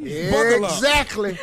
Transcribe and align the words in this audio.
Buckle 0.00 0.64
up. 0.64 0.72
Exactly. 0.72 1.38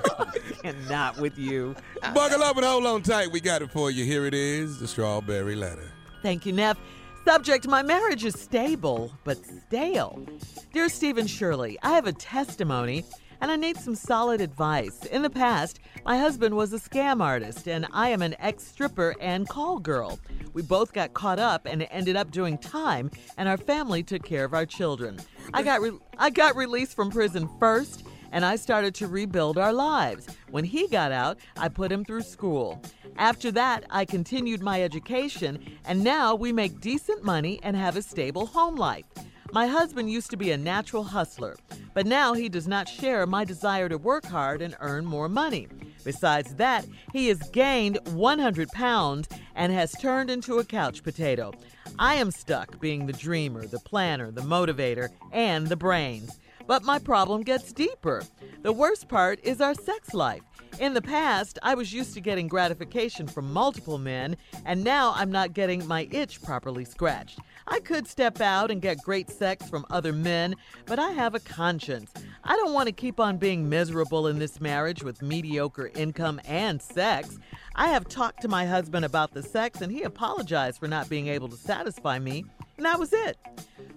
Cannot 0.62 1.18
with 1.18 1.38
you. 1.38 1.74
Buckle 2.14 2.42
up 2.42 2.56
and 2.56 2.64
hold 2.64 2.86
on 2.86 3.02
tight. 3.02 3.30
We 3.30 3.40
got 3.40 3.62
it 3.62 3.70
for 3.70 3.90
you. 3.90 4.04
Here 4.04 4.24
it 4.24 4.34
is 4.34 4.78
the 4.78 4.88
strawberry 4.88 5.54
letter. 5.54 5.90
Thank 6.22 6.46
you, 6.46 6.52
Neff. 6.52 6.78
Subject 7.26 7.68
My 7.68 7.82
marriage 7.82 8.24
is 8.24 8.40
stable, 8.40 9.12
but 9.24 9.38
stale. 9.44 10.24
Dear 10.72 10.88
Stephen 10.88 11.26
Shirley, 11.26 11.78
I 11.82 11.90
have 11.90 12.06
a 12.06 12.12
testimony 12.12 13.04
and 13.40 13.50
I 13.50 13.56
need 13.56 13.76
some 13.76 13.94
solid 13.94 14.40
advice. 14.40 15.04
In 15.06 15.22
the 15.22 15.30
past, 15.30 15.80
my 16.04 16.18
husband 16.18 16.56
was 16.56 16.72
a 16.72 16.78
scam 16.78 17.22
artist, 17.22 17.66
and 17.68 17.86
I 17.92 18.10
am 18.10 18.22
an 18.22 18.36
ex 18.38 18.64
stripper 18.66 19.14
and 19.20 19.48
call 19.48 19.78
girl. 19.78 20.18
We 20.52 20.62
both 20.62 20.92
got 20.92 21.14
caught 21.14 21.38
up 21.38 21.66
and 21.66 21.86
ended 21.90 22.16
up 22.16 22.30
doing 22.30 22.58
time, 22.58 23.10
and 23.38 23.48
our 23.48 23.56
family 23.56 24.02
took 24.02 24.22
care 24.22 24.44
of 24.44 24.54
our 24.54 24.66
children. 24.66 25.18
I 25.52 25.62
got 25.62 25.80
re- 25.80 25.98
I 26.18 26.30
got 26.30 26.56
released 26.56 26.94
from 26.94 27.10
prison 27.10 27.48
first, 27.58 28.04
and 28.32 28.44
I 28.44 28.56
started 28.56 28.94
to 28.96 29.08
rebuild 29.08 29.58
our 29.58 29.72
lives. 29.72 30.26
When 30.50 30.64
he 30.64 30.86
got 30.86 31.12
out, 31.12 31.38
I 31.56 31.68
put 31.68 31.90
him 31.90 32.04
through 32.04 32.22
school. 32.22 32.80
After 33.16 33.50
that, 33.52 33.84
I 33.90 34.04
continued 34.04 34.62
my 34.62 34.82
education, 34.82 35.78
and 35.84 36.04
now 36.04 36.34
we 36.34 36.52
make 36.52 36.80
decent 36.80 37.24
money 37.24 37.58
and 37.62 37.76
have 37.76 37.96
a 37.96 38.02
stable 38.02 38.46
home 38.46 38.76
life. 38.76 39.06
My 39.52 39.66
husband 39.66 40.10
used 40.10 40.30
to 40.30 40.36
be 40.36 40.52
a 40.52 40.56
natural 40.56 41.02
hustler, 41.02 41.56
but 41.92 42.06
now 42.06 42.34
he 42.34 42.48
does 42.48 42.68
not 42.68 42.88
share 42.88 43.26
my 43.26 43.44
desire 43.44 43.88
to 43.88 43.98
work 43.98 44.24
hard 44.24 44.62
and 44.62 44.76
earn 44.78 45.04
more 45.04 45.28
money. 45.28 45.66
Besides 46.04 46.54
that, 46.54 46.86
he 47.12 47.26
has 47.28 47.38
gained 47.50 47.98
100 48.12 48.68
pounds 48.68 49.28
and 49.56 49.72
has 49.72 49.92
turned 49.92 50.30
into 50.30 50.58
a 50.58 50.64
couch 50.64 51.02
potato. 51.02 51.52
I 51.98 52.14
am 52.14 52.30
stuck 52.30 52.80
being 52.80 53.06
the 53.06 53.12
dreamer, 53.12 53.66
the 53.66 53.80
planner, 53.80 54.30
the 54.30 54.40
motivator, 54.40 55.10
and 55.32 55.66
the 55.66 55.76
brains. 55.76 56.38
But 56.70 56.84
my 56.84 57.00
problem 57.00 57.42
gets 57.42 57.72
deeper. 57.72 58.22
The 58.62 58.72
worst 58.72 59.08
part 59.08 59.40
is 59.42 59.60
our 59.60 59.74
sex 59.74 60.14
life. 60.14 60.42
In 60.78 60.94
the 60.94 61.02
past, 61.02 61.58
I 61.64 61.74
was 61.74 61.92
used 61.92 62.14
to 62.14 62.20
getting 62.20 62.46
gratification 62.46 63.26
from 63.26 63.52
multiple 63.52 63.98
men, 63.98 64.36
and 64.64 64.84
now 64.84 65.12
I'm 65.16 65.32
not 65.32 65.52
getting 65.52 65.84
my 65.88 66.06
itch 66.12 66.40
properly 66.40 66.84
scratched. 66.84 67.40
I 67.66 67.80
could 67.80 68.06
step 68.06 68.40
out 68.40 68.70
and 68.70 68.80
get 68.80 69.02
great 69.02 69.30
sex 69.30 69.68
from 69.68 69.84
other 69.90 70.12
men, 70.12 70.54
but 70.86 71.00
I 71.00 71.10
have 71.10 71.34
a 71.34 71.40
conscience. 71.40 72.12
I 72.44 72.54
don't 72.54 72.72
want 72.72 72.86
to 72.86 72.92
keep 72.92 73.18
on 73.18 73.38
being 73.38 73.68
miserable 73.68 74.28
in 74.28 74.38
this 74.38 74.60
marriage 74.60 75.02
with 75.02 75.22
mediocre 75.22 75.90
income 75.96 76.40
and 76.44 76.80
sex. 76.80 77.36
I 77.74 77.88
have 77.88 78.06
talked 78.06 78.42
to 78.42 78.48
my 78.48 78.64
husband 78.64 79.04
about 79.04 79.32
the 79.34 79.42
sex, 79.42 79.80
and 79.80 79.90
he 79.90 80.04
apologized 80.04 80.78
for 80.78 80.86
not 80.86 81.08
being 81.08 81.26
able 81.26 81.48
to 81.48 81.56
satisfy 81.56 82.20
me, 82.20 82.44
and 82.76 82.86
that 82.86 83.00
was 83.00 83.12
it. 83.12 83.38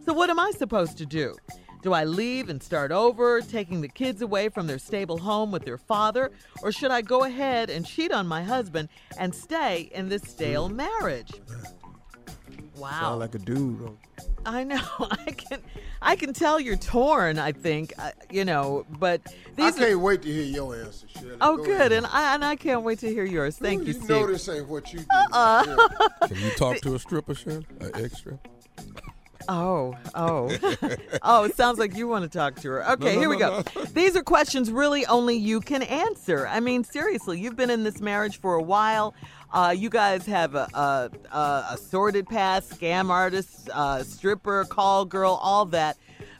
So, 0.05 0.11
what 0.11 0.31
am 0.31 0.39
I 0.39 0.49
supposed 0.57 0.97
to 0.97 1.05
do? 1.05 1.35
Do 1.83 1.91
I 1.91 2.05
leave 2.05 2.47
and 2.47 2.63
start 2.63 2.93
over, 2.93 3.41
taking 3.41 3.81
the 3.81 3.89
kids 3.89 4.21
away 4.21 4.47
from 4.47 4.67
their 4.67 4.79
stable 4.79 5.17
home 5.17 5.51
with 5.51 5.65
their 5.65 5.77
father? 5.77 6.31
Or 6.61 6.71
should 6.71 6.91
I 6.91 7.01
go 7.01 7.25
ahead 7.25 7.69
and 7.69 7.85
cheat 7.85 8.13
on 8.13 8.25
my 8.25 8.41
husband 8.41 8.87
and 9.17 9.35
stay 9.35 9.91
in 9.93 10.07
this 10.07 10.21
stale 10.21 10.69
marriage? 10.69 11.33
Wow. 12.77 12.89
Sound 13.01 13.19
like 13.19 13.35
a 13.35 13.39
dude. 13.39 13.97
I 14.45 14.63
know. 14.63 14.79
I 14.99 15.31
can 15.31 15.61
I 16.01 16.15
can 16.15 16.33
tell 16.33 16.57
you're 16.59 16.77
torn, 16.77 17.37
I 17.37 17.51
think, 17.51 17.93
uh, 17.97 18.11
you 18.31 18.45
know, 18.45 18.85
but 18.99 19.21
I 19.25 19.31
these 19.55 19.77
are, 19.77 19.87
can't 19.87 19.99
wait 19.99 20.21
to 20.23 20.31
hear 20.31 20.43
your 20.43 20.75
answer, 20.75 21.07
Shirley. 21.09 21.37
Oh, 21.41 21.57
Go 21.57 21.65
good. 21.65 21.75
ahead. 21.75 21.91
And 21.91 22.05
I 22.07 22.33
and 22.33 22.45
I 22.45 22.55
can't 22.55 22.83
wait 22.83 22.99
to 22.99 23.09
hear 23.09 23.25
yours. 23.25 23.57
Thank 23.57 23.81
you, 23.81 23.87
you 23.87 23.93
Steve. 23.93 24.09
know 24.09 24.27
this 24.27 24.47
ain't 24.47 24.67
what 24.69 24.91
you 24.93 24.99
do. 24.99 25.05
Uh-uh. 25.11 25.87
Can 26.27 26.37
you 26.37 26.51
talk 26.51 26.77
to 26.81 26.95
a 26.95 26.99
stripper, 26.99 27.35
Shirley? 27.35 27.65
An 27.81 27.91
extra? 27.95 28.39
Oh, 29.47 29.95
oh. 30.15 30.55
oh, 31.21 31.43
it 31.43 31.55
sounds 31.55 31.79
like 31.79 31.95
you 31.95 32.07
want 32.07 32.23
to 32.23 32.37
talk 32.37 32.55
to 32.61 32.69
her. 32.69 32.91
Okay, 32.91 33.15
no, 33.15 33.19
here 33.19 33.29
we 33.29 33.37
no, 33.37 33.61
go. 33.61 33.83
These 33.93 34.15
are 34.15 34.23
questions 34.23 34.71
really 34.71 35.05
only 35.05 35.35
you 35.35 35.61
can 35.61 35.83
answer. 35.83 36.47
I 36.47 36.59
mean, 36.59 36.83
seriously, 36.83 37.39
you've 37.39 37.55
been 37.55 37.69
in 37.69 37.83
this 37.83 38.01
marriage 38.01 38.39
for 38.39 38.55
a 38.55 38.61
while. 38.61 39.13
Uh, 39.51 39.73
you 39.75 39.89
guys 39.89 40.25
have 40.25 40.55
a, 40.55 40.67
a, 40.73 41.11
a, 41.31 41.65
a 41.71 41.77
sordid 41.77 42.27
past, 42.27 42.79
scam 42.79 43.09
artist, 43.09 43.69
uh, 43.71 44.03
stripper, 44.03 44.65
call 44.65 45.05
girl, 45.05 45.39
all 45.41 45.65
that. 45.65 45.97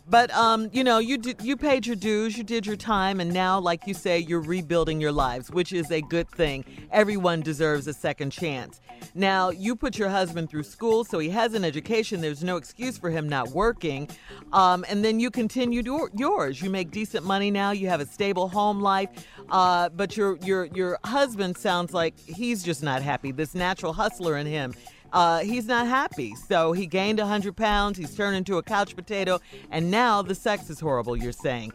But 0.08 0.32
um, 0.34 0.70
you 0.74 0.84
know, 0.84 1.00
you 1.00 1.18
did, 1.18 1.42
you 1.42 1.56
paid 1.56 1.86
your 1.86 1.96
dues, 1.96 2.38
you 2.38 2.44
did 2.44 2.66
your 2.66 2.76
time, 2.76 3.20
and 3.20 3.34
now, 3.34 3.60
like 3.60 3.88
you 3.88 3.94
say, 3.94 4.20
you're 4.20 4.42
rebuilding 4.42 5.00
your 5.00 5.12
lives, 5.12 5.50
which 5.50 5.72
is 5.72 5.92
a 5.92 6.02
good 6.02 6.30
thing. 6.30 6.66
Everyone 6.92 7.42
deserves 7.42 7.88
a 7.88 7.94
second 7.94 8.32
chance. 8.32 8.82
Now, 9.16 9.50
you 9.50 9.76
put 9.76 9.98
your 9.98 10.10
husband 10.10 10.50
through 10.50 10.64
school, 10.64 11.04
so 11.04 11.20
he 11.20 11.30
has 11.30 11.54
an 11.54 11.64
education. 11.64 12.22
There's 12.22 12.44
no 12.44 12.58
excuse 12.58 12.98
for 12.98 13.10
him 13.10 13.30
not 13.30 13.50
working. 13.50 14.10
Um, 14.52 14.86
and 14.90 15.04
then 15.04 15.20
you 15.20 15.32
continued 15.32 15.86
your, 15.86 16.10
yours. 16.16 16.62
You 16.62 16.70
make 16.70 16.92
decent 16.92 17.26
money 17.26 17.52
now. 17.52 17.72
You 17.72 17.90
have 17.90 18.02
a 18.02 18.06
stable 18.06 18.48
home 18.50 18.82
life. 18.82 19.10
Uh, 19.50 19.90
but 19.90 20.18
your 20.18 20.38
your 20.38 20.66
your 20.66 21.00
husband 21.04 21.58
sounds 21.58 21.94
like 21.94 22.18
he's 22.20 22.64
just 22.64 22.82
not 22.82 23.02
happy. 23.02 23.32
This 23.32 23.54
natural 23.54 23.94
hustler 23.94 24.38
in 24.38 24.48
him 24.48 24.74
uh, 25.14 25.40
he's 25.40 25.68
not 25.68 25.88
happy. 25.88 26.36
So 26.36 26.74
he 26.74 26.86
gained 26.88 27.20
100 27.20 27.56
pounds, 27.56 27.98
he's 27.98 28.16
turned 28.16 28.36
into 28.36 28.58
a 28.58 28.64
couch 28.64 28.96
potato, 28.96 29.40
and 29.72 29.90
now 29.90 30.22
the 30.22 30.36
sex 30.36 30.70
is 30.70 30.80
horrible, 30.80 31.16
you're 31.16 31.32
saying. 31.32 31.72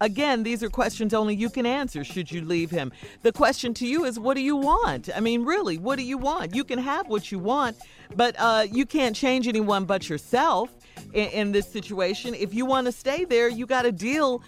Again, 0.00 0.42
these 0.42 0.62
are 0.62 0.70
questions 0.70 1.14
only 1.14 1.34
you 1.34 1.50
can 1.50 1.66
answer 1.66 2.04
should 2.04 2.30
you 2.30 2.42
leave 2.42 2.70
him. 2.70 2.92
The 3.22 3.32
question 3.32 3.74
to 3.74 3.86
you 3.86 4.04
is, 4.04 4.18
what 4.18 4.34
do 4.34 4.42
you 4.42 4.56
want? 4.56 5.08
I 5.14 5.20
mean, 5.20 5.44
really, 5.44 5.78
what 5.78 5.96
do 5.96 6.04
you 6.04 6.18
want? 6.18 6.54
You 6.54 6.62
can 6.62 6.78
have 6.78 7.08
what 7.08 7.32
you 7.32 7.38
want, 7.38 7.76
but 8.14 8.36
uh, 8.38 8.66
you 8.70 8.86
can't 8.86 9.16
change 9.16 9.48
anyone 9.48 9.86
but 9.86 10.08
yourself 10.08 10.70
in, 11.14 11.28
in 11.28 11.52
this 11.52 11.66
situation. 11.66 12.34
If 12.34 12.52
you 12.52 12.66
want 12.66 12.86
to 12.86 12.92
stay 12.92 13.24
there, 13.24 13.48
you 13.48 13.66
got 13.66 13.82
to 13.82 13.92
deal 13.92 14.42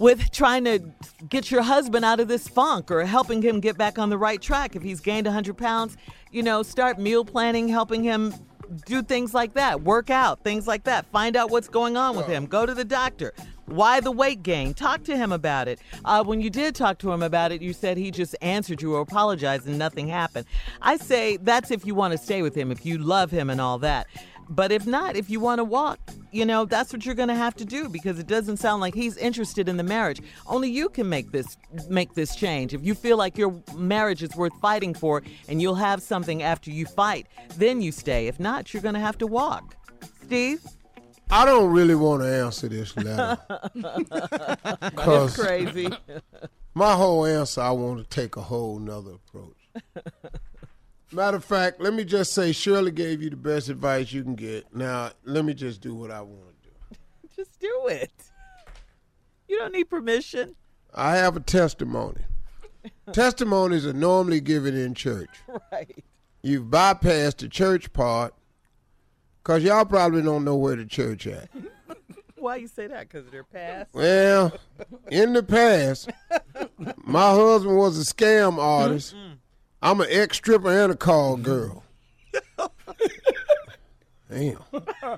with 0.00 0.30
trying 0.30 0.64
to 0.64 0.80
get 1.28 1.50
your 1.50 1.60
husband 1.60 2.06
out 2.06 2.20
of 2.20 2.26
this 2.26 2.48
funk 2.48 2.90
or 2.90 3.04
helping 3.04 3.42
him 3.42 3.60
get 3.60 3.76
back 3.76 3.98
on 3.98 4.08
the 4.08 4.16
right 4.16 4.40
track. 4.40 4.74
If 4.74 4.82
he's 4.82 4.98
gained 4.98 5.26
100 5.26 5.58
pounds, 5.58 5.98
you 6.32 6.42
know, 6.42 6.62
start 6.62 6.98
meal 6.98 7.22
planning, 7.22 7.68
helping 7.68 8.02
him 8.02 8.34
do 8.86 9.02
things 9.02 9.34
like 9.34 9.52
that, 9.54 9.82
work 9.82 10.08
out, 10.08 10.42
things 10.42 10.66
like 10.66 10.84
that. 10.84 11.04
Find 11.12 11.36
out 11.36 11.50
what's 11.50 11.68
going 11.68 11.98
on 11.98 12.16
with 12.16 12.26
him. 12.26 12.46
Go 12.46 12.64
to 12.64 12.72
the 12.72 12.84
doctor. 12.84 13.34
Why 13.66 14.00
the 14.00 14.10
weight 14.10 14.42
gain? 14.42 14.72
Talk 14.72 15.04
to 15.04 15.16
him 15.16 15.32
about 15.32 15.68
it. 15.68 15.80
Uh, 16.04 16.24
when 16.24 16.40
you 16.40 16.48
did 16.48 16.74
talk 16.74 16.98
to 16.98 17.12
him 17.12 17.22
about 17.22 17.52
it, 17.52 17.60
you 17.60 17.72
said 17.72 17.98
he 17.98 18.10
just 18.10 18.34
answered 18.40 18.80
you 18.80 18.94
or 18.94 19.02
apologized 19.02 19.66
and 19.66 19.78
nothing 19.78 20.08
happened. 20.08 20.46
I 20.80 20.96
say 20.96 21.36
that's 21.36 21.70
if 21.70 21.84
you 21.86 21.94
want 21.94 22.12
to 22.12 22.18
stay 22.18 22.42
with 22.42 22.54
him, 22.54 22.72
if 22.72 22.86
you 22.86 22.96
love 22.98 23.30
him 23.30 23.50
and 23.50 23.60
all 23.60 23.78
that. 23.80 24.06
But 24.52 24.72
if 24.72 24.84
not, 24.84 25.14
if 25.16 25.30
you 25.30 25.38
want 25.38 25.60
to 25.60 25.64
walk, 25.64 26.00
you 26.32 26.44
know, 26.44 26.64
that's 26.64 26.92
what 26.92 27.06
you're 27.06 27.14
going 27.14 27.28
to 27.28 27.36
have 27.36 27.54
to 27.54 27.64
do 27.64 27.88
because 27.88 28.18
it 28.18 28.26
doesn't 28.26 28.56
sound 28.56 28.80
like 28.80 28.94
he's 28.94 29.16
interested 29.16 29.68
in 29.68 29.76
the 29.76 29.84
marriage. 29.84 30.20
Only 30.46 30.68
you 30.68 30.88
can 30.88 31.08
make 31.08 31.30
this 31.30 31.56
make 31.88 32.14
this 32.14 32.34
change. 32.34 32.74
If 32.74 32.84
you 32.84 32.94
feel 32.96 33.16
like 33.16 33.38
your 33.38 33.54
marriage 33.76 34.22
is 34.24 34.34
worth 34.34 34.52
fighting 34.60 34.92
for 34.92 35.22
and 35.48 35.62
you'll 35.62 35.76
have 35.76 36.02
something 36.02 36.42
after 36.42 36.70
you 36.70 36.84
fight, 36.86 37.28
then 37.56 37.80
you 37.80 37.92
stay. 37.92 38.26
If 38.26 38.40
not, 38.40 38.74
you're 38.74 38.82
going 38.82 38.94
to 38.94 39.00
have 39.00 39.18
to 39.18 39.26
walk. 39.28 39.76
Steve? 40.24 40.60
I 41.30 41.44
don't 41.44 41.70
really 41.70 41.94
want 41.94 42.22
to 42.22 42.28
answer 42.28 42.68
this 42.68 42.96
letter. 42.96 43.38
'Cause 44.96 45.36
crazy. 45.36 45.88
my 46.74 46.94
whole 46.94 47.24
answer, 47.24 47.60
I 47.60 47.70
want 47.70 47.98
to 48.02 48.04
take 48.08 48.34
a 48.36 48.42
whole 48.42 48.80
nother 48.80 49.12
approach. 49.12 49.54
Matter 51.12 51.36
of 51.38 51.44
fact, 51.44 51.80
let 51.80 51.92
me 51.92 52.04
just 52.04 52.32
say 52.32 52.52
Shirley 52.52 52.92
gave 52.92 53.20
you 53.20 53.30
the 53.30 53.36
best 53.36 53.68
advice 53.68 54.12
you 54.12 54.22
can 54.22 54.36
get. 54.36 54.72
Now, 54.74 55.10
let 55.24 55.44
me 55.44 55.54
just 55.54 55.80
do 55.80 55.94
what 55.94 56.10
I 56.10 56.20
want 56.20 56.42
to 56.48 56.68
do. 56.68 56.96
Just 57.36 57.58
do 57.58 57.86
it. 57.88 58.12
You 59.48 59.58
don't 59.58 59.72
need 59.72 59.84
permission. 59.90 60.54
I 60.94 61.16
have 61.16 61.36
a 61.36 61.40
testimony. 61.40 62.20
Testimonies 63.12 63.86
are 63.86 63.92
normally 63.92 64.40
given 64.40 64.76
in 64.76 64.94
church. 64.94 65.30
Right. 65.72 66.04
You've 66.42 66.66
bypassed 66.66 67.38
the 67.38 67.48
church 67.48 67.92
part 67.92 68.34
because 69.42 69.64
y'all 69.64 69.84
probably 69.84 70.22
don't 70.22 70.44
know 70.44 70.56
where 70.56 70.76
the 70.76 70.86
church 70.86 71.26
at. 71.26 71.48
Why 72.36 72.56
you 72.56 72.68
say 72.68 72.86
that? 72.86 73.08
Because 73.08 73.26
of 73.26 73.32
their 73.32 73.44
past? 73.44 73.92
Well, 73.92 74.52
in 75.10 75.34
the 75.34 75.42
past, 75.42 76.10
my 77.04 77.30
husband 77.30 77.76
was 77.76 77.98
a 77.98 78.14
scam 78.14 78.58
artist. 78.58 79.14
I'm 79.82 80.00
an 80.00 80.08
ex 80.10 80.36
stripper 80.36 80.70
and 80.70 80.92
a 80.92 80.96
call 80.96 81.34
mm-hmm. 81.34 81.42
girl. 81.42 81.84
Damn. 84.30 84.58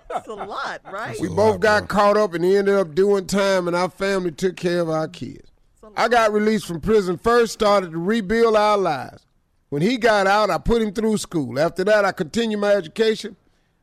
That's 0.08 0.28
a 0.28 0.34
lot, 0.34 0.80
right? 0.90 1.18
We 1.20 1.28
both 1.28 1.60
got 1.60 1.88
caught 1.88 2.16
up 2.16 2.32
and 2.32 2.44
ended 2.44 2.74
up 2.74 2.94
doing 2.94 3.26
time, 3.26 3.66
and 3.66 3.76
our 3.76 3.90
family 3.90 4.32
took 4.32 4.56
care 4.56 4.80
of 4.80 4.88
our 4.88 5.06
kids. 5.08 5.50
I 5.96 6.08
got 6.08 6.32
released 6.32 6.66
from 6.66 6.80
prison 6.80 7.18
first, 7.18 7.52
started 7.52 7.92
to 7.92 7.98
rebuild 7.98 8.56
our 8.56 8.78
lives. 8.78 9.26
When 9.68 9.82
he 9.82 9.98
got 9.98 10.26
out, 10.26 10.50
I 10.50 10.58
put 10.58 10.80
him 10.82 10.92
through 10.92 11.18
school. 11.18 11.58
After 11.58 11.84
that, 11.84 12.04
I 12.04 12.12
continued 12.12 12.60
my 12.60 12.72
education, 12.72 13.36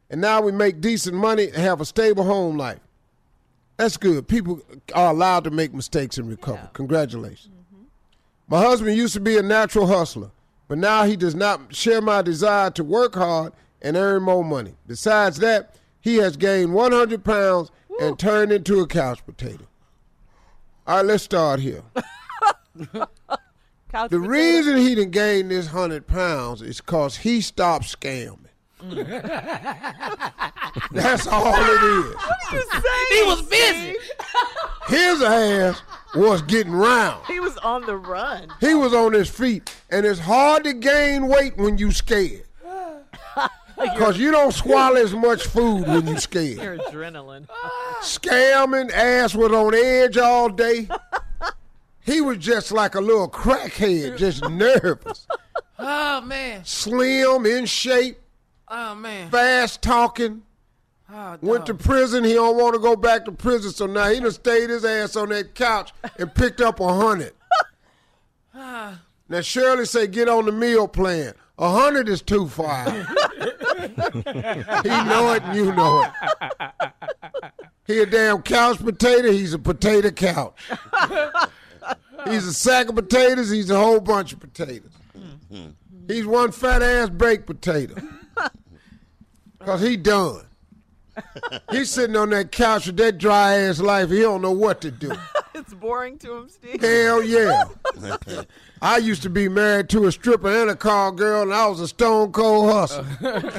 and 0.09 0.21
now 0.21 0.41
we 0.41 0.51
make 0.51 0.81
decent 0.81 1.15
money 1.15 1.45
and 1.45 1.57
have 1.57 1.81
a 1.81 1.85
stable 1.85 2.23
home 2.23 2.57
life. 2.57 2.79
That's 3.77 3.97
good. 3.97 4.27
People 4.27 4.61
are 4.93 5.11
allowed 5.11 5.45
to 5.45 5.51
make 5.51 5.73
mistakes 5.73 6.17
and 6.17 6.27
recover. 6.27 6.69
Congratulations. 6.73 7.53
Mm-hmm. 7.73 7.83
My 8.47 8.61
husband 8.61 8.97
used 8.97 9.13
to 9.13 9.19
be 9.19 9.37
a 9.37 9.43
natural 9.43 9.87
hustler, 9.87 10.31
but 10.69 10.77
now 10.77 11.03
he 11.03 11.17
does 11.17 11.35
not 11.35 11.75
share 11.75 11.99
my 11.99 12.21
desire 12.21 12.69
to 12.69 12.83
work 12.83 13.15
hard 13.15 13.51
and 13.81 13.97
earn 13.97 14.23
more 14.23 14.45
money. 14.45 14.75
Besides 14.87 15.39
that, 15.39 15.75
he 15.99 16.17
has 16.17 16.37
gained 16.37 16.73
100 16.73 17.25
pounds 17.25 17.71
and 17.99 18.17
turned 18.17 18.53
into 18.53 18.79
a 18.79 18.87
couch 18.87 19.25
potato. 19.25 19.65
All 20.87 20.97
right, 20.97 21.05
let's 21.05 21.23
start 21.23 21.59
here. 21.59 21.83
Couch 23.89 24.11
The 24.11 24.19
reason 24.19 24.77
he 24.77 24.93
done 24.93 25.09
gained 25.09 25.49
this 25.49 25.67
hundred 25.67 26.05
pounds 26.05 26.61
is 26.61 26.79
because 26.79 27.17
he 27.17 27.41
stopped 27.41 27.85
scamming. 27.85 28.48
Mm. 28.81 29.05
That's 30.91 31.27
all 31.27 31.53
it 31.55 31.83
is. 31.83 32.15
you 32.51 32.63
saying, 32.71 33.07
He 33.11 33.23
was 33.23 33.41
busy. 33.43 33.95
His 34.87 35.21
ass 35.21 35.81
was 36.15 36.41
getting 36.43 36.73
round. 36.73 37.25
He 37.27 37.39
was 37.39 37.57
on 37.57 37.85
the 37.85 37.95
run. 37.95 38.47
He 38.59 38.73
was 38.73 38.93
on 38.93 39.13
his 39.13 39.29
feet, 39.29 39.75
and 39.91 40.05
it's 40.05 40.19
hard 40.19 40.63
to 40.63 40.73
gain 40.73 41.27
weight 41.27 41.55
when 41.57 41.77
you 41.77 41.91
scared. 41.91 42.43
Cause 43.97 44.17
you 44.17 44.29
don't 44.31 44.53
swallow 44.53 44.97
as 44.97 45.13
much 45.13 45.43
food 45.47 45.87
when 45.87 46.05
you 46.07 46.17
scared. 46.17 46.57
Your 46.57 46.77
adrenaline. 46.77 47.47
Scamming, 48.01 48.91
ass 48.91 49.33
was 49.35 49.51
on 49.53 49.73
edge 49.73 50.17
all 50.17 50.49
day. 50.49 50.89
He 52.01 52.19
was 52.19 52.39
just 52.39 52.71
like 52.73 52.95
a 52.95 52.99
little 52.99 53.29
crackhead, 53.29 54.17
just 54.17 54.43
nervous. 54.49 55.27
Oh 55.77 56.19
man. 56.21 56.65
Slim, 56.65 57.45
in 57.45 57.65
shape, 57.65 58.17
Oh 58.69 58.95
man. 58.95 59.29
fast 59.29 59.81
talking. 59.81 60.43
Oh, 61.11 61.37
Went 61.41 61.65
to 61.65 61.73
prison. 61.73 62.23
He 62.23 62.33
don't 62.33 62.55
want 62.55 62.75
to 62.75 62.79
go 62.79 62.95
back 62.95 63.25
to 63.25 63.31
prison, 63.31 63.71
so 63.71 63.87
now 63.87 64.09
he 64.09 64.19
done 64.19 64.31
stayed 64.31 64.69
his 64.69 64.85
ass 64.85 65.15
on 65.15 65.29
that 65.29 65.55
couch 65.55 65.91
and 66.19 66.33
picked 66.35 66.61
up 66.61 66.79
a 66.79 66.93
hundred. 66.93 67.33
now 68.53 69.41
Shirley 69.41 69.85
say 69.85 70.05
get 70.05 70.29
on 70.29 70.45
the 70.45 70.51
meal 70.51 70.87
plan. 70.87 71.33
A 71.57 71.71
hundred 71.71 72.07
is 72.09 72.21
too 72.21 72.47
far. 72.47 72.89
he 72.91 72.99
know 74.89 75.33
it, 75.33 75.43
and 75.43 75.55
you 75.55 75.73
know 75.73 76.03
it. 76.03 76.11
He 77.87 77.99
a 78.01 78.05
damn 78.05 78.43
couch 78.43 78.77
potato. 78.77 79.31
He's 79.31 79.53
a 79.55 79.59
potato 79.59 80.11
couch. 80.11 80.53
he's 82.25 82.45
a 82.45 82.53
sack 82.53 82.87
of 82.89 82.95
potatoes. 82.95 83.49
He's 83.49 83.71
a 83.71 83.79
whole 83.79 83.99
bunch 83.99 84.31
of 84.31 84.39
potatoes. 84.39 84.91
Mm-hmm. 85.17 85.69
He's 86.07 86.27
one 86.27 86.51
fat 86.51 86.83
ass 86.83 87.09
baked 87.09 87.47
potato. 87.47 87.95
Cause 89.59 89.81
he 89.81 89.97
done. 89.97 90.45
He's 91.71 91.89
sitting 91.89 92.15
on 92.15 92.29
that 92.29 92.51
couch 92.51 92.87
with 92.87 92.97
that 92.97 93.17
dry 93.17 93.55
ass 93.55 93.79
life. 93.79 94.09
He 94.09 94.21
don't 94.21 94.41
know 94.41 94.51
what 94.51 94.81
to 94.81 94.91
do. 94.91 95.11
It's 95.55 95.73
boring 95.73 96.17
to 96.19 96.37
him, 96.37 96.47
Steve. 96.47 96.79
Hell 96.79 97.21
yeah. 97.21 97.65
I 98.81 98.97
used 98.97 99.23
to 99.23 99.29
be 99.29 99.49
married 99.49 99.89
to 99.89 100.05
a 100.05 100.11
stripper 100.11 100.47
and 100.47 100.69
a 100.69 100.75
call 100.75 101.11
girl, 101.11 101.41
and 101.41 101.53
I 101.53 101.67
was 101.67 101.81
a 101.81 101.87
stone 101.87 102.31
cold 102.31 102.71
hustler. 102.71 103.51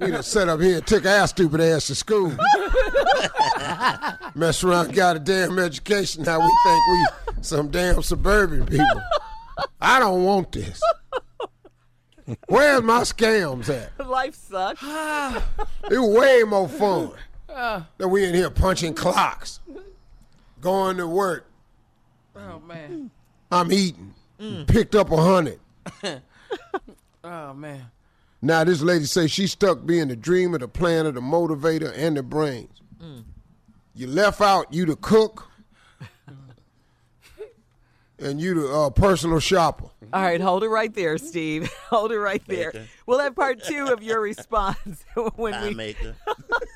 we 0.00 0.10
done 0.10 0.22
sat 0.22 0.50
up 0.50 0.60
here 0.60 0.76
and 0.76 0.86
took 0.86 1.06
our 1.06 1.26
stupid 1.26 1.62
ass 1.62 1.86
to 1.86 1.94
school. 1.94 2.30
Mess 4.34 4.62
around, 4.62 4.92
got 4.92 5.16
a 5.16 5.18
damn 5.18 5.58
education. 5.58 6.24
Now 6.24 6.40
we 6.40 6.52
think 6.64 6.84
we 6.88 7.42
some 7.42 7.70
damn 7.70 8.02
suburban 8.02 8.66
people. 8.66 9.02
I 9.80 9.98
don't 9.98 10.24
want 10.24 10.52
this. 10.52 10.82
Where's 12.48 12.82
my 12.82 13.00
scams 13.00 13.68
at? 13.68 14.06
Life 14.06 14.34
sucks. 14.34 14.82
It 15.90 15.98
was 15.98 16.18
way 16.18 16.42
more 16.42 16.68
fun 16.68 17.12
ah. 17.48 17.86
than 17.96 18.10
we 18.10 18.24
in 18.24 18.34
here 18.34 18.50
punching 18.50 18.94
clocks, 18.94 19.60
going 20.60 20.96
to 20.96 21.06
work. 21.06 21.46
Oh 22.34 22.58
man. 22.60 23.10
I'm 23.52 23.70
eating. 23.72 24.14
Mm. 24.40 24.66
Picked 24.66 24.94
up 24.94 25.10
a 25.10 25.16
hundred. 25.16 25.60
Oh 27.26 27.52
man. 27.54 27.90
Now 28.40 28.62
this 28.62 28.80
lady 28.82 29.04
say 29.04 29.26
she 29.26 29.48
stuck 29.48 29.84
being 29.84 30.06
the 30.06 30.14
dreamer, 30.14 30.58
the 30.58 30.68
planner, 30.68 31.10
the 31.10 31.20
motivator, 31.20 31.92
and 31.96 32.16
the 32.16 32.22
brains. 32.22 32.80
Mm. 33.02 33.24
You 33.94 34.06
left 34.06 34.40
out 34.40 34.72
you 34.72 34.86
the 34.86 34.94
cook, 34.94 35.48
and 38.18 38.40
you 38.40 38.54
the 38.54 38.72
uh, 38.72 38.90
personal 38.90 39.38
shopper. 39.40 39.86
All 40.12 40.22
right, 40.22 40.40
hold 40.40 40.62
it 40.64 40.68
right 40.68 40.92
there, 40.94 41.18
Steve. 41.18 41.70
Hold 41.90 42.12
it 42.12 42.18
right 42.18 42.42
there. 42.46 42.70
Maker. 42.72 42.86
We'll 43.06 43.18
have 43.18 43.34
part 43.34 43.62
two 43.62 43.86
of 43.92 44.02
your 44.02 44.20
response 44.20 45.04
when 45.34 45.52
Pie 45.52 45.68
we. 45.68 45.74
maker. 45.74 46.14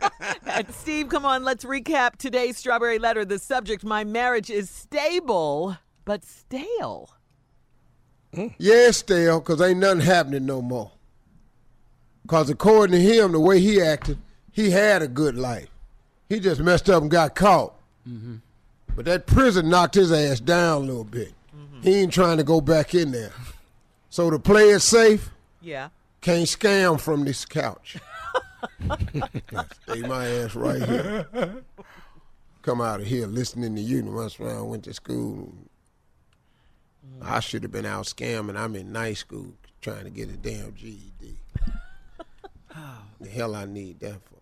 Steve, 0.71 1.09
come 1.09 1.25
on, 1.25 1.45
let's 1.45 1.65
recap 1.65 2.17
today's 2.17 2.57
strawberry 2.59 2.99
letter. 2.99 3.25
The 3.25 3.39
subject: 3.39 3.85
My 3.85 4.05
marriage 4.05 4.51
is 4.51 4.69
stable 4.69 5.77
but 6.05 6.25
stale. 6.25 7.11
Yeah, 8.33 8.49
it's 8.59 8.99
stale, 8.99 9.41
cause 9.41 9.61
ain't 9.61 9.79
nothing 9.79 10.01
happening 10.01 10.47
no 10.47 10.61
more. 10.63 10.93
Cause 12.27 12.51
according 12.51 12.93
to 12.95 13.01
him, 13.01 13.33
the 13.33 13.41
way 13.41 13.61
he 13.61 13.81
acted, 13.81 14.19
he 14.53 14.71
had 14.71 15.03
a 15.03 15.09
good 15.09 15.37
life. 15.37 15.69
He 16.29 16.39
just 16.41 16.61
messed 16.61 16.89
up 16.91 17.03
and 17.03 17.11
got 17.11 17.35
caught. 17.35 17.75
But 18.97 19.05
that 19.07 19.27
prison 19.27 19.69
knocked 19.71 19.95
his 19.95 20.13
ass 20.13 20.41
down 20.41 20.83
a 20.83 20.85
little 20.85 21.05
bit. 21.05 21.33
Mm-hmm. 21.57 21.81
He 21.83 21.95
ain't 21.97 22.13
trying 22.13 22.37
to 22.37 22.45
go 22.45 22.61
back 22.61 22.95
in 22.95 23.13
there. 23.13 23.33
So 24.11 24.29
to 24.31 24.39
play 24.39 24.71
it 24.71 24.81
safe, 24.81 25.31
Yeah. 25.61 25.89
can't 26.21 26.47
scam 26.47 27.01
from 27.01 27.25
this 27.25 27.45
couch. 27.45 27.97
Stay 29.83 30.01
my 30.03 30.27
ass 30.27 30.55
right 30.55 30.83
here. 30.83 31.27
Come 32.63 32.81
out 32.81 33.01
of 33.01 33.07
here 33.07 33.27
listening 33.27 33.75
to 33.77 33.81
you. 33.81 34.05
Once 34.05 34.39
I 34.41 34.61
went 34.61 34.85
to 34.85 34.93
school. 34.93 35.55
I 37.23 37.41
should 37.41 37.63
have 37.63 37.73
been 37.73 37.87
out 37.87 38.05
scamming. 38.05 38.57
I'm 38.57 38.77
in 38.77 38.93
night 38.93 39.17
school 39.17 39.55
trying 39.81 40.05
to 40.05 40.11
get 40.11 40.29
a 40.29 40.37
damn 40.37 40.73
GED. 40.75 41.37
the 43.21 43.29
hell 43.29 43.55
I 43.55 43.65
need 43.65 44.01
that 44.01 44.21
for? 44.25 44.40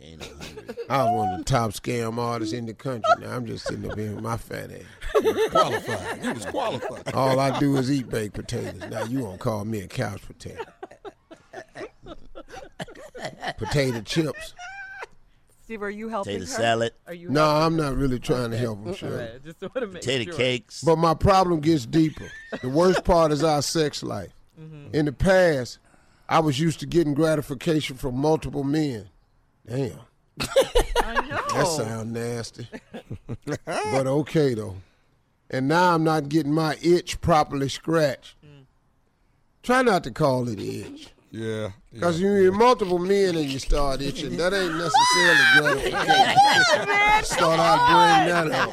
Ain't 0.00 0.20
no 0.20 0.26
hundred. 0.44 0.76
I 0.90 1.02
was 1.04 1.12
one 1.16 1.28
of 1.32 1.38
the 1.38 1.44
top 1.44 1.70
scam 1.72 2.18
artists 2.18 2.52
in 2.54 2.66
the 2.66 2.74
country. 2.74 3.10
Now 3.20 3.36
I'm 3.36 3.46
just 3.46 3.66
sitting 3.66 3.90
up 3.90 3.98
here 3.98 4.14
with 4.14 4.22
my 4.24 4.36
fat 4.36 4.70
ass. 4.70 5.50
Qualified. 5.50 6.22
He 6.22 6.28
was 6.32 6.46
qualified. 6.46 7.14
All 7.14 7.38
I 7.40 7.58
do 7.58 7.76
is 7.76 7.90
eat 7.90 8.08
baked 8.08 8.34
potatoes. 8.34 8.80
Now 8.90 9.04
you 9.04 9.20
gonna 9.20 9.38
call 9.38 9.64
me 9.64 9.80
a 9.80 9.86
couch 9.88 10.22
potato? 10.26 10.62
Potato 13.58 14.00
chips. 14.02 14.54
Steve, 15.64 15.82
are 15.82 15.90
you 15.90 16.08
helping 16.10 16.34
Potato 16.40 16.50
her? 16.52 16.58
salad. 16.62 16.92
Are 17.06 17.14
you? 17.14 17.30
No, 17.30 17.44
I'm 17.44 17.76
not 17.76 17.96
really 17.96 18.18
trying 18.18 18.50
to 18.50 18.56
help 18.58 18.80
him, 18.80 18.86
her? 18.88 18.94
sure. 18.94 19.18
Right, 19.18 19.44
Just 19.44 19.62
want 19.62 19.74
to 19.76 19.86
make 19.86 20.02
Potato 20.02 20.24
sure. 20.24 20.34
cakes. 20.34 20.82
But 20.82 20.96
my 20.96 21.14
problem 21.14 21.60
gets 21.60 21.86
deeper. 21.86 22.30
The 22.60 22.68
worst 22.68 23.04
part 23.04 23.32
is 23.32 23.42
our 23.42 23.62
sex 23.62 24.02
life. 24.02 24.30
Mm-hmm. 24.60 24.94
In 24.94 25.06
the 25.06 25.12
past, 25.12 25.78
I 26.28 26.40
was 26.40 26.60
used 26.60 26.80
to 26.80 26.86
getting 26.86 27.14
gratification 27.14 27.96
from 27.96 28.16
multiple 28.16 28.62
men. 28.64 29.08
Damn, 29.66 29.98
I 31.02 31.14
know. 31.28 31.40
that 31.54 31.66
sounds 31.66 32.12
nasty. 32.12 32.68
but 33.66 34.06
okay 34.06 34.54
though. 34.54 34.76
And 35.50 35.68
now 35.68 35.94
I'm 35.94 36.04
not 36.04 36.28
getting 36.28 36.52
my 36.52 36.76
itch 36.82 37.20
properly 37.20 37.68
scratched. 37.68 38.34
Try 39.62 39.82
not 39.82 40.04
to 40.04 40.10
call 40.10 40.48
it 40.48 40.58
itch. 40.60 41.08
Yeah. 41.30 41.70
Because 41.92 42.20
you're 42.20 42.52
multiple 42.52 42.98
men 42.98 43.36
and 43.36 43.46
you 43.46 43.58
start 43.58 44.00
itching. 44.02 44.36
That 44.36 44.52
ain't 44.52 44.74
necessarily 44.76 45.90
gratification. 45.90 47.24
Start 47.24 47.58
out 47.58 47.80
bringing 47.88 48.50
that 48.50 48.50
up. 48.52 48.70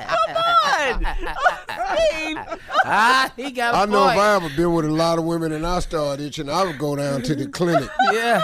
Steve, 1.97 2.37
Ah, 2.85 3.31
he 3.35 3.51
got 3.51 3.73
a 3.73 3.77
I 3.77 3.85
know 3.85 4.03
point. 4.05 4.13
if 4.17 4.19
I 4.21 4.35
ever 4.35 4.49
been 4.55 4.73
with 4.73 4.85
a 4.85 4.91
lot 4.91 5.17
of 5.17 5.23
women 5.25 5.51
and 5.53 5.65
I 5.65 5.79
start 5.79 6.19
itching, 6.19 6.49
I 6.49 6.63
would 6.63 6.77
go 6.77 6.95
down 6.95 7.21
to 7.23 7.35
the 7.35 7.47
clinic. 7.47 7.89
Yeah. 8.11 8.41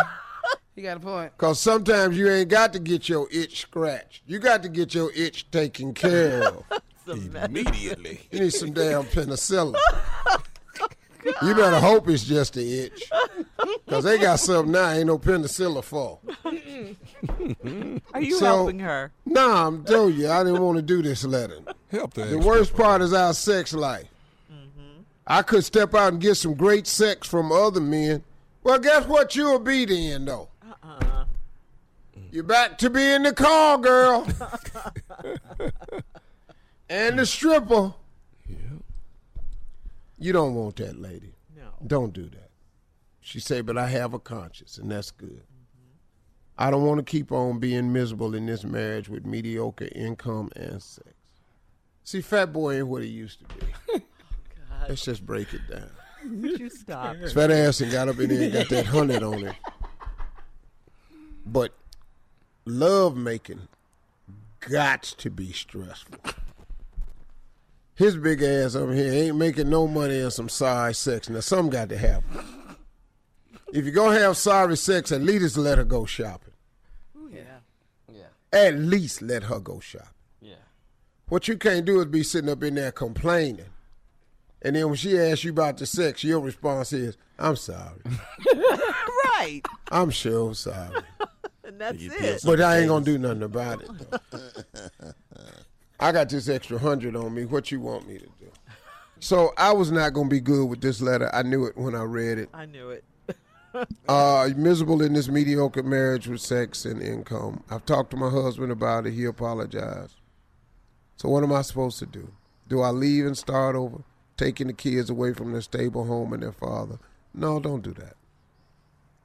He 0.78 0.84
got 0.84 0.98
a 0.98 1.00
point. 1.00 1.32
Because 1.36 1.60
sometimes 1.60 2.16
you 2.16 2.30
ain't 2.30 2.50
got 2.50 2.72
to 2.74 2.80
get 2.80 3.10
your 3.10 3.28
itch 3.32 3.62
scratched. 3.62 4.22
You 4.28 4.38
got 4.38 4.62
to 4.62 4.70
get 4.70 4.94
your 4.94 5.12
itch 5.16 5.50
taken 5.50 5.92
care 5.96 6.44
of. 6.44 6.64
Immediately. 7.08 8.20
You 8.32 8.42
need 8.42 8.54
some 8.54 8.72
damn 8.74 9.04
penicillin. 9.06 9.76
You 11.42 11.56
better 11.56 11.80
hope 11.80 12.08
it's 12.08 12.24
just 12.24 12.54
the 12.54 12.80
itch. 12.86 13.12
Because 13.86 14.06
they 14.06 14.18
got 14.18 14.40
something 14.40 14.72
now 14.72 14.92
ain't 14.92 15.08
no 15.08 15.18
penicillin 15.18 15.84
for. 15.84 16.20
are 18.14 18.22
you 18.22 18.38
So- 18.38 18.46
helping 18.46 18.80
her? 18.80 19.12
Nah, 19.26 19.68
I'm 19.68 19.84
telling 19.84 20.14
you, 20.16 20.30
I 20.30 20.44
didn't 20.46 20.62
want 20.62 20.78
to 20.78 20.82
do 20.84 21.02
this 21.02 21.26
letter. 21.26 21.58
Help 21.92 22.14
the 22.14 22.26
The 22.26 22.38
worst 22.38 22.76
part 22.76 23.02
is 23.02 23.14
our 23.14 23.34
sex 23.34 23.74
life. 23.74 24.08
Mm-hmm. 24.50 25.02
I 25.26 25.42
could 25.42 25.66
step 25.66 25.94
out 25.96 26.14
and 26.14 26.22
get 26.22 26.36
some 26.36 26.54
great 26.54 26.88
sex 26.88 27.28
from 27.28 27.52
other 27.52 27.82
men. 27.82 28.24
Well, 28.64 28.80
guess 28.80 29.06
what 29.08 29.36
you'll 29.36 29.60
be 29.60 29.84
then, 29.86 30.24
though? 30.26 30.48
Uh-huh. 30.84 31.26
You're 32.32 32.44
back 32.44 32.78
to 32.80 32.90
being 32.90 33.24
the 33.24 33.34
call 33.34 33.78
girl. 33.78 34.28
and 36.90 37.20
the 37.20 37.26
stripper. 37.26 37.94
Yeah. 38.48 38.56
You 40.18 40.34
don't 40.34 40.56
want 40.56 40.78
that 40.78 41.00
lady. 41.00 41.36
No. 41.56 41.70
Don't 41.86 42.14
do 42.14 42.24
that. 42.30 42.50
She 43.22 43.40
said, 43.40 43.66
but 43.66 43.78
I 43.78 43.88
have 43.88 44.14
a 44.14 44.20
conscience, 44.20 44.78
and 44.78 44.90
that's 44.90 45.12
good. 45.12 45.30
Mm-hmm. 45.30 46.58
I 46.58 46.72
don't 46.72 46.86
want 46.86 47.00
to 47.00 47.04
keep 47.04 47.32
on 47.32 47.60
being 47.60 47.92
miserable 47.92 48.36
in 48.36 48.46
this 48.46 48.64
marriage 48.64 49.10
with 49.10 49.26
mediocre 49.26 49.90
income 49.94 50.50
and 50.56 50.82
sex. 50.82 51.14
See, 52.04 52.22
Fat 52.22 52.54
Boy 52.54 52.78
ain't 52.78 52.88
what 52.88 53.04
he 53.04 53.10
used 53.10 53.40
to 53.42 53.56
be. 53.56 54.04
Oh, 54.80 54.86
Let's 54.90 55.04
just 55.04 55.26
break 55.26 55.54
it 55.56 55.62
down. 55.70 55.90
Would 56.24 56.60
you 56.60 56.70
stop? 56.70 57.16
Fat 57.34 57.50
ass 57.50 57.82
and 57.82 57.92
got 57.92 58.10
up 58.10 58.20
in 58.20 58.30
there 58.30 58.44
and 58.44 58.54
got 58.54 58.70
that 58.70 58.86
hundred 58.86 59.24
on 59.24 59.44
it. 59.44 59.56
But 61.48 61.72
love 62.66 63.16
making 63.16 63.68
got 64.60 65.02
to 65.04 65.30
be 65.30 65.54
stressful. 65.54 66.18
his 67.96 68.18
big 68.18 68.42
ass 68.44 68.76
over 68.76 68.94
here 68.94 69.12
ain't 69.12 69.38
making 69.38 69.70
no 69.70 69.88
money 69.88 70.20
in 70.20 70.30
some 70.30 70.50
sorry 70.50 70.94
sex. 70.94 71.30
Now, 71.30 71.40
something 71.40 71.70
got 71.70 71.90
to 71.90 71.98
happen. 71.98 72.44
If 73.74 73.86
you're 73.86 73.94
going 73.94 74.16
to 74.16 74.22
have 74.22 74.36
sorry 74.38 74.76
sex, 74.76 75.12
at 75.12 75.22
least 75.22 75.58
let 75.58 75.78
her 75.78 75.84
go 75.86 76.06
shopping. 76.06 76.54
Yeah. 77.32 77.42
Yeah. 78.12 78.24
At 78.52 78.76
least 78.76 79.22
let 79.22 79.44
her 79.44 79.60
go 79.60 79.80
shopping. 79.80 80.08
Yeah. 80.42 80.56
What 81.30 81.48
you 81.48 81.58
can't 81.58 81.86
do 81.86 82.00
is 82.00 82.08
be 82.08 82.24
sitting 82.24 82.50
up 82.50 82.62
in 82.64 82.76
there 82.76 82.92
complaining. 82.92 83.66
And 84.62 84.76
then 84.76 84.88
when 84.88 84.96
she 84.96 85.18
asks 85.18 85.44
you 85.46 85.52
about 85.52 85.78
the 85.78 85.86
sex, 85.86 86.24
your 86.24 86.40
response 86.42 86.92
is, 86.92 87.16
I'm 87.40 87.56
sorry. 87.56 88.02
Right. 89.40 89.62
I'm 89.92 90.10
sure 90.10 90.56
sorry. 90.56 91.02
And 91.80 91.82
that's 91.82 92.02
it. 92.02 92.42
But 92.44 92.60
I 92.60 92.80
ain't 92.80 92.88
gonna 92.88 93.06
do 93.06 93.18
nothing 93.18 93.44
about 93.44 93.84
it. 93.84 93.90
I 96.00 96.12
got 96.12 96.30
this 96.30 96.50
extra 96.50 96.80
hundred 96.80 97.16
on 97.16 97.34
me. 97.34 97.46
What 97.46 97.72
you 97.72 97.80
want 97.80 98.08
me 98.08 98.18
to 98.18 98.26
do? 98.26 98.52
So 99.20 99.54
I 99.58 99.74
was 99.74 99.92
not 99.92 100.14
gonna 100.14 100.30
be 100.30 100.40
good 100.40 100.66
with 100.66 100.82
this 100.82 101.02
letter. 101.02 101.30
I 101.34 101.44
knew 101.44 101.66
it 101.66 101.78
when 101.78 101.94
I 101.96 102.04
read 102.04 102.40
it. 102.40 102.50
I 102.54 102.66
knew 102.66 102.90
it. 102.90 103.04
Uh, 104.10 104.50
miserable 104.56 105.04
in 105.04 105.14
this 105.14 105.28
mediocre 105.28 105.84
marriage 105.84 106.28
with 106.28 106.42
sex 106.42 106.84
and 106.84 107.00
income. 107.00 107.64
I've 107.70 107.86
talked 107.86 108.10
to 108.10 108.18
my 108.18 108.30
husband 108.30 108.72
about 108.72 109.06
it. 109.06 109.12
He 109.12 109.26
apologized. 109.26 110.16
So 111.18 111.30
what 111.30 111.44
am 111.44 111.54
I 111.54 111.62
supposed 111.62 112.00
to 112.00 112.08
do? 112.08 112.32
Do 112.68 112.82
I 112.82 112.90
leave 112.90 113.28
and 113.28 113.38
start 113.38 113.76
over, 113.76 114.00
taking 114.36 114.66
the 114.66 114.74
kids 114.74 115.12
away 115.12 115.34
from 115.34 115.52
their 115.52 115.62
stable 115.62 116.06
home 116.06 116.34
and 116.34 116.42
their 116.42 116.54
father? 116.54 116.98
No, 117.36 117.60
don't 117.60 117.84
do 117.84 117.94
that. 117.94 118.16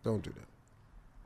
Don't 0.05 0.23
do 0.23 0.31
that. 0.31 0.52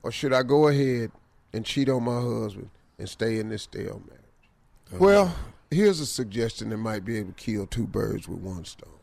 Or 0.07 0.13
should 0.13 0.33
I 0.33 0.45
go 0.45 0.69
ahead 0.69 1.11
and 1.53 1.67
cheat 1.67 1.89
on 1.89 2.05
my 2.05 2.21
husband 2.21 2.71
and 2.97 3.09
stay 3.09 3.41
in 3.41 3.49
this 3.49 3.65
stale 3.65 4.01
marriage? 4.07 4.93
Oh, 4.93 4.99
well, 4.99 5.35
here's 5.69 5.99
a 5.99 6.07
suggestion 6.07 6.69
that 6.69 6.77
might 6.77 7.05
be 7.05 7.19
able 7.19 7.31
to 7.31 7.35
kill 7.35 7.67
two 7.67 7.89
birds 7.89 8.29
with 8.29 8.39
one 8.39 8.65
stone. 8.67 9.01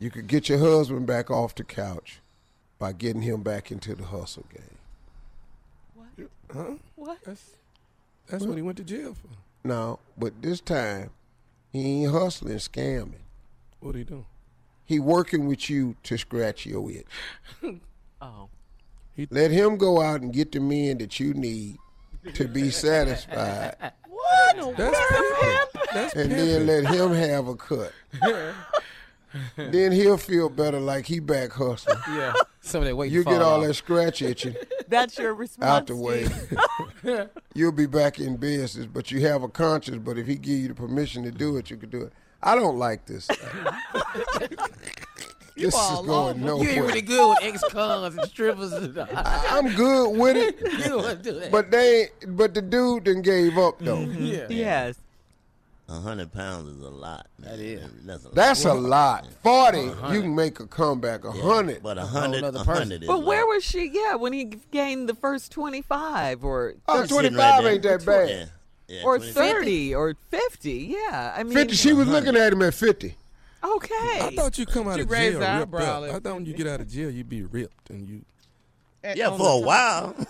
You 0.00 0.10
could 0.10 0.26
get 0.26 0.48
your 0.48 0.58
husband 0.58 1.06
back 1.06 1.30
off 1.30 1.54
the 1.54 1.62
couch 1.62 2.18
by 2.80 2.90
getting 2.94 3.22
him 3.22 3.42
back 3.44 3.70
into 3.70 3.94
the 3.94 4.02
hustle 4.02 4.44
game. 4.52 4.78
What? 5.94 6.30
Huh? 6.52 6.74
What? 6.96 7.18
That's 7.24 7.50
that's 8.28 8.42
what 8.42 8.56
he 8.56 8.62
went 8.62 8.78
to 8.78 8.84
jail 8.84 9.14
for. 9.14 9.28
No, 9.62 10.00
but 10.18 10.42
this 10.42 10.60
time 10.60 11.10
he 11.70 12.02
ain't 12.02 12.10
hustling, 12.10 12.56
scamming. 12.56 13.22
What 13.78 13.94
he 13.94 14.02
doing? 14.02 14.26
He 14.84 14.98
working 14.98 15.46
with 15.46 15.70
you 15.70 15.94
to 16.02 16.18
scratch 16.18 16.66
your 16.66 16.90
itch. 16.90 17.06
Oh. 18.22 18.50
Let 19.30 19.50
him 19.50 19.76
go 19.76 20.00
out 20.00 20.20
and 20.22 20.32
get 20.32 20.52
the 20.52 20.60
men 20.60 20.98
that 20.98 21.18
you 21.20 21.34
need 21.34 21.78
to 22.34 22.46
be 22.48 22.70
satisfied, 22.70 23.74
What? 24.08 24.76
That's 24.76 24.98
pimping. 25.10 25.82
That's 25.92 26.14
and 26.14 26.30
pimping. 26.30 26.66
then 26.66 26.66
let 26.66 26.86
him 26.94 27.12
have 27.12 27.48
a 27.48 27.54
cut. 27.56 27.92
then 29.56 29.92
he'll 29.92 30.16
feel 30.16 30.48
better 30.48 30.80
like 30.80 31.06
he 31.06 31.20
back 31.20 31.52
hustling. 31.52 31.98
Yeah. 32.08 32.32
Some 32.62 32.82
of 32.82 32.88
that 32.88 32.96
weight 32.96 33.10
You 33.12 33.24
get 33.24 33.40
all 33.42 33.60
off. 33.60 33.66
that 33.66 33.74
scratch 33.74 34.22
itching 34.22 34.54
That's 34.88 35.16
your 35.18 35.34
response. 35.34 35.70
out 35.70 35.86
the 35.86 35.96
way. 35.96 36.26
You'll 37.54 37.72
be 37.72 37.86
back 37.86 38.18
in 38.20 38.36
business, 38.36 38.86
but 38.86 39.10
you 39.10 39.20
have 39.26 39.42
a 39.42 39.48
conscience. 39.48 39.98
But 40.04 40.18
if 40.18 40.26
he 40.26 40.34
give 40.34 40.58
you 40.58 40.68
the 40.68 40.74
permission 40.74 41.22
to 41.24 41.30
do 41.30 41.56
it, 41.56 41.70
you 41.70 41.76
can 41.76 41.88
do 41.90 42.02
it. 42.02 42.12
I 42.42 42.54
don't 42.54 42.76
like 42.78 43.06
this. 43.06 43.28
This 45.60 45.74
is 45.74 46.06
going 46.06 46.38
You 46.40 46.44
nowhere. 46.44 46.68
ain't 46.70 46.84
really 46.86 47.02
good 47.02 47.28
with 47.30 47.38
ex-cons 47.42 48.16
and 48.16 48.28
strippers. 48.28 48.72
And 48.72 48.98
I'm 48.98 49.74
good 49.74 50.10
with 50.18 50.36
it, 50.36 50.60
you 50.72 50.84
don't 50.84 51.02
want 51.02 51.22
to 51.22 51.32
do 51.32 51.40
that. 51.40 51.50
but 51.52 51.70
they, 51.70 52.08
but 52.26 52.54
the 52.54 52.62
dude 52.62 53.04
then 53.04 53.22
gave 53.22 53.56
up 53.58 53.78
though. 53.78 53.98
Mm-hmm. 53.98 54.24
yeah. 54.24 54.46
Yes. 54.48 54.96
A 55.88 55.94
hundred 55.94 56.32
pounds 56.32 56.68
is 56.68 56.84
a 56.84 56.88
lot. 56.88 57.26
Man. 57.40 57.50
That 57.50 57.58
is. 57.58 57.90
That's 58.04 58.24
a 58.24 58.28
lot. 58.28 58.34
That's 58.36 58.64
a 58.64 58.74
lot. 58.74 59.26
Forty, 59.42 59.80
you 60.14 60.20
can 60.22 60.36
make 60.36 60.60
a 60.60 60.66
comeback. 60.68 61.24
A 61.24 61.32
Yeah, 61.34 61.42
hundred, 61.42 61.82
But 61.82 61.98
a 61.98 62.02
hundred, 62.06 62.42
nother 62.42 62.60
a 62.60 62.64
person. 62.64 62.82
hundred 62.82 63.02
is 63.02 63.08
But 63.08 63.24
where 63.24 63.40
like- 63.44 63.54
was 63.56 63.64
she? 63.64 63.90
Yeah, 63.92 64.14
when 64.14 64.32
he 64.32 64.44
gained 64.70 65.08
the 65.08 65.16
first 65.16 65.50
25 65.50 66.44
or 66.44 66.74
oh, 66.86 67.02
Sitting 67.06 67.34
right 67.34 67.58
25 67.58 67.62
there. 67.64 67.72
ain't 67.72 67.82
that 67.82 68.06
bad. 68.06 68.28
Yeah. 68.28 68.44
yeah 68.98 69.02
or 69.04 69.16
25. 69.18 69.34
30 69.34 69.94
or 69.96 70.14
50. 70.30 70.70
Yeah. 70.72 71.34
I 71.36 71.42
mean, 71.42 71.54
Fifty. 71.54 71.74
She 71.74 71.92
was 71.92 72.06
looking 72.06 72.36
at 72.36 72.52
him 72.52 72.62
at 72.62 72.72
fifty. 72.74 73.16
Okay. 73.62 74.20
I 74.20 74.32
thought 74.36 74.58
you 74.58 74.66
come 74.66 74.88
out 74.88 74.96
You 74.96 75.04
of 75.04 75.10
raised 75.10 75.38
jail 75.38 75.40
the 75.40 75.46
ripped 75.46 75.62
eyebrow 75.62 76.02
up. 76.02 76.04
at- 76.04 76.14
I 76.16 76.18
thought 76.20 76.34
when 76.34 76.46
you 76.46 76.54
get 76.54 76.66
out 76.66 76.80
of 76.80 76.88
jail, 76.88 77.10
you'd 77.10 77.28
be 77.28 77.42
ripped 77.42 77.90
and 77.90 78.08
you. 78.08 78.24
Yeah, 79.02 79.34
for 79.36 79.62
a 79.62 79.64
while. 79.64 80.14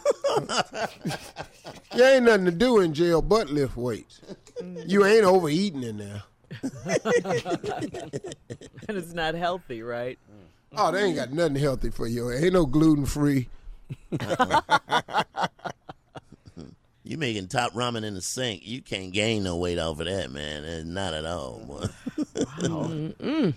You 1.95 2.05
ain't 2.05 2.25
nothing 2.25 2.45
to 2.45 2.53
do 2.53 2.81
in 2.81 2.95
jail 2.95 3.21
but 3.21 3.51
lift 3.51 3.77
weights. 3.77 4.21
You 4.87 5.01
mm. 5.01 5.13
ain't 5.13 5.25
overeating 5.25 5.83
in 5.83 5.99
there. 5.99 6.23
and 8.89 8.97
it's 8.97 9.13
not 9.13 9.35
healthy, 9.35 9.83
right? 9.83 10.19
Oh, 10.77 10.93
they 10.93 11.03
ain't 11.03 11.17
got 11.17 11.33
nothing 11.33 11.57
healthy 11.57 11.91
for 11.91 12.07
you. 12.07 12.31
Ain't 12.31 12.53
no 12.53 12.67
gluten 12.67 13.07
free. 13.07 13.49
you 17.11 17.19
making 17.19 17.49
top 17.49 17.73
ramen 17.73 18.05
in 18.05 18.15
the 18.15 18.21
sink. 18.21 18.63
You 18.65 18.81
can't 18.81 19.13
gain 19.13 19.43
no 19.43 19.57
weight 19.57 19.81
off 19.81 19.99
of 19.99 20.07
that, 20.07 20.31
man. 20.31 20.65
Eh, 20.65 20.83
Not 20.85 21.13
at 21.13 21.25
all, 21.25 21.59
boy. 21.67 23.53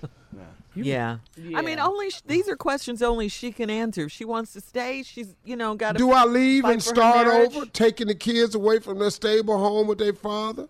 Yeah. 0.75 1.17
I 1.55 1.61
mean, 1.61 1.77
only 1.77 2.09
sh- 2.09 2.23
these 2.25 2.49
are 2.49 2.55
questions 2.55 3.03
only 3.03 3.27
she 3.27 3.51
can 3.51 3.69
answer. 3.69 4.05
If 4.05 4.11
she 4.11 4.25
wants 4.25 4.53
to 4.53 4.61
stay, 4.61 5.03
she's, 5.03 5.35
you 5.45 5.55
know, 5.55 5.75
got 5.75 5.91
to. 5.91 5.97
Do 5.99 6.11
I 6.13 6.25
leave 6.25 6.65
and 6.65 6.81
start 6.81 7.27
over, 7.27 7.67
taking 7.67 8.07
the 8.07 8.15
kids 8.15 8.55
away 8.55 8.79
from 8.79 8.97
their 8.97 9.11
stable 9.11 9.59
home 9.59 9.85
with 9.85 9.99
their 9.99 10.13
father? 10.13 10.67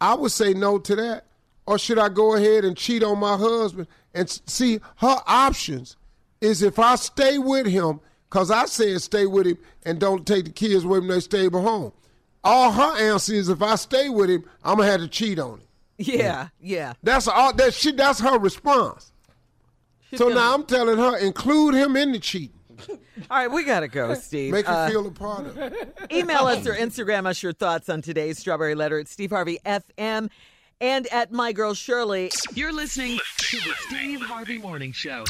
I 0.00 0.14
would 0.14 0.32
say 0.32 0.54
no 0.54 0.80
to 0.80 0.96
that. 0.96 1.26
Or 1.66 1.78
should 1.78 2.00
I 2.00 2.08
go 2.08 2.34
ahead 2.34 2.64
and 2.64 2.76
cheat 2.76 3.04
on 3.04 3.20
my 3.20 3.36
husband? 3.36 3.86
And 4.12 4.28
see, 4.46 4.80
her 4.96 5.16
options 5.24 5.96
is 6.40 6.62
if 6.62 6.80
I 6.80 6.96
stay 6.96 7.38
with 7.38 7.66
him, 7.66 8.00
because 8.28 8.50
I 8.50 8.64
said 8.64 9.00
stay 9.02 9.26
with 9.26 9.46
him 9.46 9.58
and 9.84 10.00
don't 10.00 10.26
take 10.26 10.46
the 10.46 10.50
kids 10.50 10.82
away 10.84 10.98
from 10.98 11.06
their 11.06 11.20
stable 11.20 11.62
home. 11.62 11.92
All 12.44 12.72
her 12.72 12.96
answer 13.12 13.34
is 13.34 13.48
if 13.48 13.60
I 13.62 13.74
stay 13.76 14.08
with 14.08 14.30
him, 14.30 14.44
I'm 14.64 14.76
going 14.76 14.86
to 14.86 14.92
have 14.92 15.00
to 15.00 15.08
cheat 15.08 15.38
on 15.38 15.58
him. 15.58 15.66
Yeah, 15.98 16.48
yeah. 16.60 16.92
That's 17.02 17.26
all 17.26 17.52
that 17.54 17.74
she 17.74 17.90
that's 17.92 18.20
her 18.20 18.38
response. 18.38 19.10
She's 20.10 20.18
So 20.20 20.26
gonna- 20.28 20.36
now 20.40 20.54
I'm 20.54 20.64
telling 20.64 20.96
her, 20.98 21.16
include 21.18 21.74
him 21.74 21.96
in 21.96 22.12
the 22.12 22.18
cheating. 22.20 22.52
All 22.88 22.96
right, 23.38 23.50
we 23.50 23.64
got 23.64 23.80
to 23.80 23.88
go, 23.88 24.14
Steve. 24.14 24.52
Make 24.52 24.66
her 24.66 24.72
Uh, 24.72 24.88
feel 24.88 25.04
a 25.04 25.10
part 25.10 25.46
of 25.46 25.58
it. 25.58 25.98
Email 26.12 26.46
us 26.46 26.64
or 26.64 26.74
Instagram 26.74 27.26
us 27.26 27.42
your 27.42 27.52
thoughts 27.52 27.88
on 27.88 28.00
today's 28.02 28.38
Strawberry 28.38 28.76
Letter 28.76 29.00
at 29.00 29.08
Steve 29.08 29.30
Harvey 29.30 29.58
FM 29.66 30.30
and 30.80 31.06
at 31.08 31.32
My 31.32 31.50
Girl 31.52 31.74
Shirley. 31.74 32.30
You're 32.54 32.72
listening 32.72 33.18
to 33.38 33.56
the 33.56 33.72
Steve 33.88 34.20
Harvey 34.20 34.58
Morning 34.58 34.92
Show. 34.92 35.24